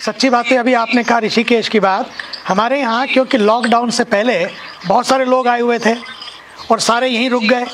[0.00, 2.10] सच्ची बात है, अभी आपने कहा ऋषिकेश की बात।
[2.48, 4.44] हमारे यहाँ, क्योंकि लॉकडाउन से पहले
[4.86, 5.94] बहुत सारे लोग आए हुए थे
[6.70, 7.66] और सारे यहीं रुक गए।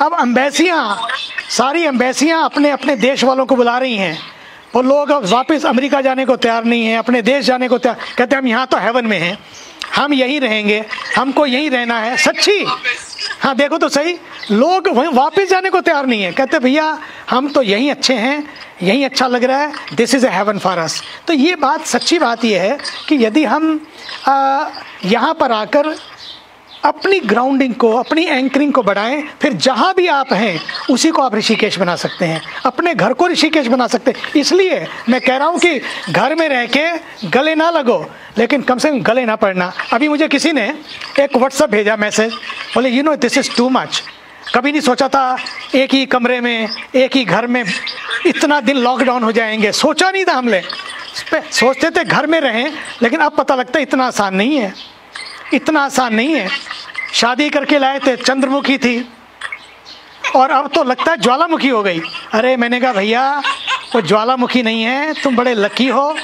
[0.00, 1.08] अब अम्बेसियाँ
[1.50, 4.18] सारी अम्बेसियाँ अपने अपने देश वालों को बुला रही हैं।
[4.74, 7.98] वो लोग अब वापस अमेरिका जाने को तैयार नहीं है, अपने देश जाने को तैयार
[8.18, 9.38] कहते हम यहाँ तो हेवन में हैं।
[9.96, 10.84] हम यहीं रहेंगे,
[11.16, 12.58] हमको यहीं रहना है। सच्ची
[13.40, 14.12] हाँ देखो तो सही।
[14.50, 16.98] लोग वहीं वापस जाने को तैयार नहीं है। कहते भैया,
[17.30, 18.48] हम तो यहीं अच्छे हैं,
[18.82, 22.18] यहीं अच्छा लग रहा है। This is a heaven for us तो ये बात, सच्ची
[22.18, 22.78] बात ये है
[23.08, 23.80] कि यदि हम
[25.06, 25.94] यहाँ पर आकर
[26.84, 30.60] अपनी ग्राउंडिंग को, अपनी एंकरिंग को बढ़ाएँ, फिर जहाँ भी आप हैं,
[30.90, 34.86] उसी को आप ऋषिकेश बना सकते हैं। अपने घर को ऋषिकेश बना सकते हैं। इसलिए
[35.08, 37.98] मैं कह रहा हूँ कि घर में रह के गले ना लगो,
[38.38, 40.68] लेकिन कम से कम गले ना पड़ना। अभी मुझे किसी ने
[41.20, 42.34] एक व्हाट्सअप भेजा मैसेज।
[42.76, 44.02] बोले you know this is too much
[44.54, 45.38] कभी नहीं सोचा था,
[45.74, 47.64] एक ही कमरे में, एक ही घर में
[48.26, 50.62] इतना दिन लॉकडाउन हो जाएँगे। सोचा नहीं था हमने।
[51.52, 54.74] सोचते थे घर में रहें, लेकिन अब पता लगता है इतना आसान नहीं है।
[55.54, 56.48] इतना आसान नहीं है।
[57.14, 59.08] शादी करके लाए थे, चंद्रमुखी थी।
[60.36, 62.00] और अब तो लगता है ज्वालामुखी हो गई।
[62.32, 63.42] अरे, मैंने कहा, भैया,
[63.94, 66.16] वो ज्वालामुखी नहीं है, तुम बड़े लकी हो।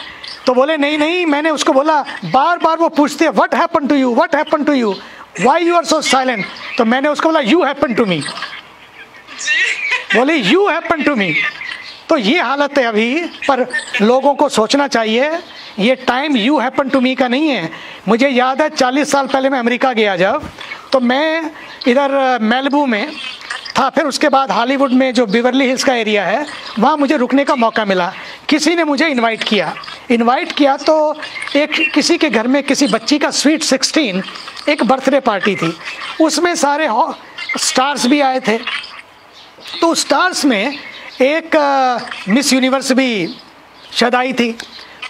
[0.47, 3.95] तो बोले, नहीं नहीं, मैंने उसको बोला बार बार वो पूछते हैं what happen to
[3.95, 4.97] you what happen to you
[5.41, 6.45] why you are so silent
[6.79, 8.23] तो मैंने उसको बोला यू हैपन टू मी
[10.15, 11.35] बोले यू हैपन टू मी
[12.09, 13.15] तो ये हालत है अभी
[13.49, 13.67] पर
[14.03, 15.31] लोगों को सोचना चाहिए
[15.79, 17.71] ये time you happen to me का नहीं है।
[18.09, 20.51] मुझे याद है चालीस साल पहले मैं अमेरिका गया जब
[20.93, 21.51] तो मैं
[21.89, 23.13] इधर मेलबू में
[23.79, 26.45] था फिर उसके बाद हॉलीवुड में जो बिवरली हिल्स का एरिया है
[26.79, 28.13] वहाँ मुझे रुकने का मौका मिला।
[28.49, 29.75] किसी ने मुझे इनवाइट किया।
[30.11, 30.95] इनवाइट किया तो
[31.57, 34.23] एक किसी के घर में किसी बच्ची का स्वीट सिक्सटीन
[34.69, 35.73] एक बर्थडे पार्टी थी।
[36.21, 36.89] उसमें सारे
[37.59, 38.59] स्टार्स भी आए थे।
[39.81, 40.79] तो स्टार्स में
[41.21, 41.57] एक
[42.29, 43.27] मिस यूनिवर्स भी
[43.93, 44.51] शायद आई थी।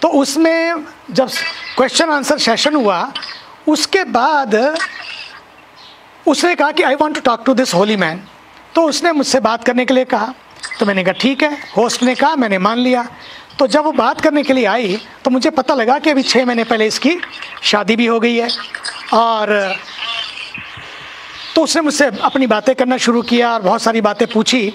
[0.03, 1.29] तो उसमें जब
[1.77, 3.13] क्वेश्चन आंसर सेशन हुआ,
[3.69, 4.55] उसके बाद
[6.27, 8.21] उसने कहा कि I want to talk to this holy man
[8.75, 10.33] तो उसने मुझसे बात करने के लिए कहा।
[10.79, 13.07] तो मैंने कहा, ठीक है। होस्ट ने कहा, मैंने मान लिया।
[13.59, 16.45] तो जब वो बात करने के लिए आई तो मुझे पता लगा कि अभी छः
[16.47, 17.17] महीने पहले इसकी
[17.63, 18.49] शादी भी हो गई है।
[19.15, 19.75] और
[21.55, 24.73] तो उसने मुझसे अपनी बातें करना शुरू किया और बहुत सारी बातें पूछी।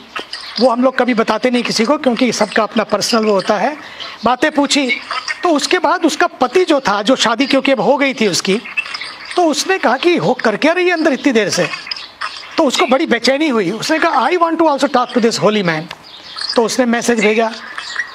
[0.59, 3.75] वो हम लोग कभी बताते नहीं किसी को, क्योंकि सबका अपना पर्सनल वो होता है।
[4.25, 4.89] बातें पूछी
[5.43, 8.59] तो उसके बाद उसका पति जो था, जो शादी क्योंकि अब हो गई थी उसकी
[9.35, 11.67] तो उसने कहा कि हो कर क्या रही है अंदर इतनी देर से।
[12.57, 15.63] तो उसको बड़ी बेचैनी हुई। उसने कहा I want to also talk to this holy
[15.63, 15.87] man
[16.55, 17.51] तो उसने मैसेज भेजा।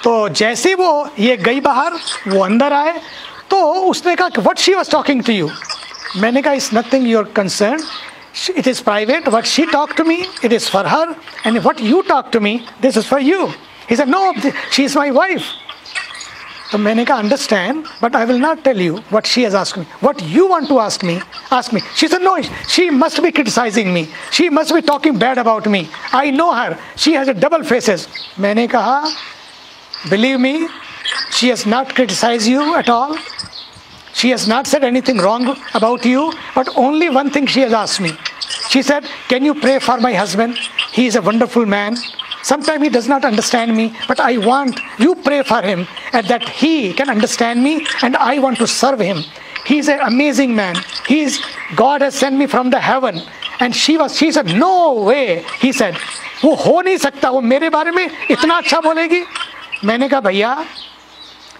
[0.04, 1.98] तो जैसे वो ये गई बाहर
[2.28, 2.94] वो अंदर आए
[3.50, 5.50] तो उसने कहा what she was talking to you
[6.16, 7.84] मैंने कहा is nothing your concern
[8.34, 9.26] it is private.
[9.28, 11.16] What she talked to me, it is for her.
[11.44, 13.52] And what you talk to me, this is for you.
[13.88, 14.32] He said, No,
[14.72, 15.42] she is my wife
[16.72, 19.84] तो मैंने कहा understand but I will not tell you what she has ask me
[20.04, 21.18] what you want to ask me
[21.52, 25.38] ask me she sir no she must be criticising me she must be talking bad
[25.38, 28.08] about me I know her she has a double faces
[28.40, 29.02] मैंने कहा
[30.09, 30.55] Believe me
[31.33, 33.17] she has not criticise you at all
[34.17, 35.43] She has not said anything wrong
[35.75, 36.21] about you,
[36.53, 38.13] but only one thing she has asked me.
[38.69, 40.57] She said, Can you pray for my husband?
[40.91, 41.97] He is a wonderful man.
[42.41, 46.49] Sometimes he does not understand me, but I want you pray for him and that
[46.49, 49.23] he can understand me and I want to serve him.
[49.65, 50.75] He is an amazing man.
[51.07, 51.39] He is
[51.75, 53.21] God has sent me from the heaven.
[53.59, 55.43] And she was she said, No way.
[55.59, 55.95] He said,
[56.43, 59.21] वो हो नहीं सकता वो मेरे बारे में इतना अच्छा बोलेगी
[59.84, 60.64] मैंने कहा, भैया,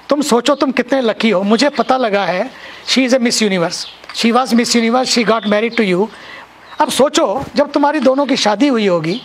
[0.08, 2.50] तुम सोचो तुम कितने लकी हो। मुझे पता लगा है
[2.88, 6.08] she is a miss universe she was miss universe she got married to you
[6.80, 9.20] अब सोचो, जब तुम्हारी दोनों की शादी हुई होगी,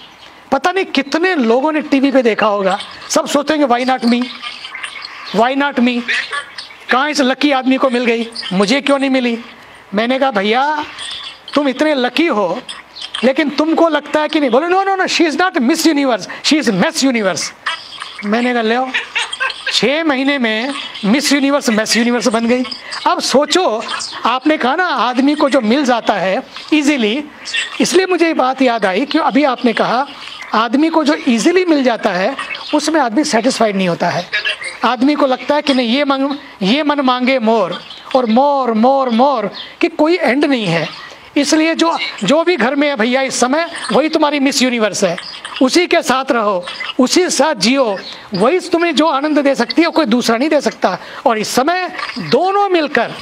[0.52, 2.78] पता नहीं कितने लोगों ने टीवी पे देखा होगा।
[3.10, 4.22] सब सोचेंगे why not me
[5.36, 6.02] why not me
[6.92, 8.28] कहाँ इस लकी आदमी को मिल गई?
[8.54, 9.38] मुझे क्यों नहीं मिली?
[9.94, 10.84] मैंने कहा, भैया,
[11.54, 12.62] तुम इतने लकी हो,
[13.24, 14.50] लेकिन तुमको लगता है कि नहीं?
[14.50, 17.52] बोले no no no she is not miss universe she is miss universe
[18.26, 18.78] मैंने कहा, ले
[19.72, 20.74] छः महीने में
[21.06, 22.64] मिस यूनिवर्स मिस यूनिवर्स बन गई।
[23.08, 23.84] अब सोचो,
[24.26, 26.42] आपने कहा ना, आदमी को जो मिल जाता है
[26.74, 27.24] इजीली
[27.82, 30.06] इसलिए मुझे ये बात याद आई कि अभी आपने कहा,
[30.54, 32.36] आदमी को जो इजीली मिल जाता है,
[32.74, 34.26] उसमें आदमी सेटिस्फाइड नहीं होता है।
[34.86, 37.82] आदमी को लगता है कि नहीं, ये मंग ये मन मांगे मोर,
[38.16, 39.50] और मोर मोर मोर,
[39.82, 40.88] कि कोई एंड नहीं है।
[41.38, 45.16] इसलिए जो जो भी घर में है भैया इस समय, वही तुम्हारी मिस यूनिवर्स है।
[45.62, 46.64] उसी के साथ रहो,
[47.00, 47.98] उसी साथ जियो।
[48.34, 51.88] वही तुम्हें जो आनंद दे सकती है, कोई दूसरा नहीं दे सकता। और इस समय
[52.32, 53.14] दोनों मिलकर,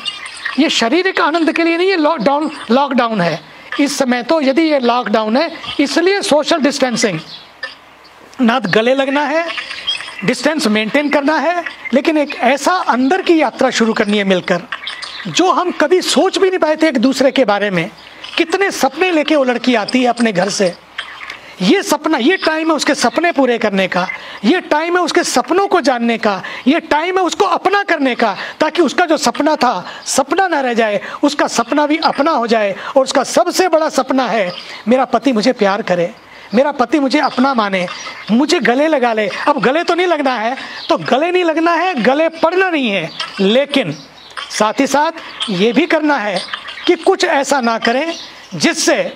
[0.59, 3.39] ये शारीरिक आनंद के लिए नहीं, ये लॉकडाउन लॉकडाउन है।
[3.79, 7.19] इस समय तो यदि ये लॉकडाउन है, इसलिए सोशल डिस्टेंसिंग
[8.41, 9.45] ना तो गले लगना है
[10.25, 11.63] डिस्टेंस मेंटेन करना है,
[11.94, 14.62] लेकिन एक ऐसा अंदर की यात्रा शुरू करनी है मिलकर,
[15.27, 17.89] जो हम कभी सोच भी नहीं पाए थे एक दूसरे के बारे में।
[18.38, 20.74] कितने सपने लेके वो लड़की आती है अपने घर से?
[21.62, 24.08] ये सपना, ये टाइम है उसके सपने पूरे करने का।
[24.46, 28.36] ये टाइम है उसके सपनों को जानने का। ये टाइम है उसको अपना करने का।
[28.60, 32.76] ताकि उसका जो सपना था, सपना ना रह जाए, उसका सपना भी अपना हो जाए
[32.98, 34.52] और उसका सबसे बड़ा सपना है,
[34.88, 36.12] मेरा पति मुझे प्यार करे।
[36.54, 37.88] मेरा पति मुझे अपना माने।
[38.32, 40.56] मुझे गले लगा ले। अब गले तो नहीं लगना है
[40.90, 43.10] तो गले नहीं लगना है, गले पड़ना नहीं है।
[43.40, 43.92] लेकिन
[44.52, 45.12] साथ ही साथ
[45.50, 46.42] ये भी करना है
[46.88, 48.14] कि कुछ ऐसा ना करें
[48.54, 49.14] जिससे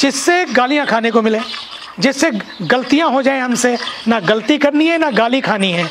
[0.00, 1.38] जिससे गालियाँ खाने को मिले,
[1.98, 2.30] जिससे
[2.62, 3.78] गलतियाँ हो जाएँ हमसे।
[4.08, 5.90] ना गलती करनी है, ना गाली खानी है।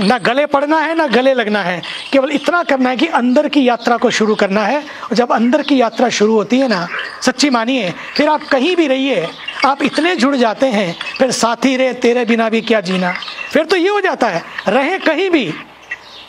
[0.00, 1.82] ना गले पड़ना है, ना गले लगना है।
[2.12, 5.62] केवल इतना करना है कि अंदर की यात्रा को शुरू करना है। और जब अंदर
[5.62, 6.88] की यात्रा शुरू होती है ना,
[7.22, 9.28] सच्ची मानिए, फिर आप कहीं भी रहिए,
[9.64, 13.14] आप इतने जुड़ जाते हैं, फिर साथी रे, तेरे बिना भी क्या जीना।
[13.52, 15.54] फिर तो ये हो जाता है, रहे कहीं भी।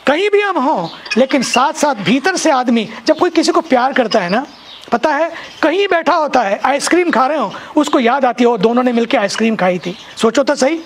[0.08, 3.92] कहीं भी हम हों, लेकिन साथ साथ भीतर से आदमी, जब कोई किसी को प्यार
[3.92, 4.46] करता है ना,
[4.92, 5.32] पता है,
[5.62, 9.18] कहीं बैठा होता है, आइसक्रीम खा रहे हो, उसको याद आती है, दोनों ने मिलकर
[9.18, 10.76] आइसक्रीम खाई थी। सोचो तो सही,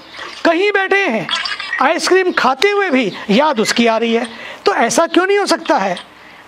[0.45, 1.27] कहीं बैठे हैं,
[1.83, 4.27] आइसक्रीम खाते हुए भी याद उसकी आ रही है।
[4.67, 5.97] तो ऐसा क्यों नहीं हो सकता है?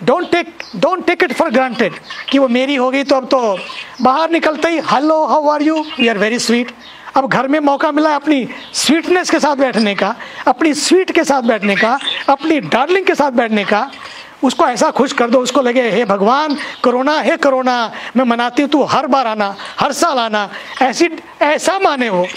[0.03, 1.93] Don't take don't take it for granted
[2.29, 3.57] कि वो मेरी होगी तो अब तो
[4.01, 6.71] बाहर निकलते ही hello how are you we are very sweet
[7.15, 10.15] अब घर में मौका मिला अपनी स्वीटनेस के साथ बैठने का,
[10.47, 13.91] अपनी स्वीट के साथ बैठने का, अपनी डार्लिंग के साथ बैठने का।
[14.43, 18.69] उसको ऐसा खुश कर दो, उसको लगे, हे भगवान, करोना हे करोना, मैं मनाती हूँ,
[18.69, 20.49] तू हर बार आना, हर साल आना,
[20.81, 21.09] ऐसी,
[21.41, 22.27] ऐसा माने वो।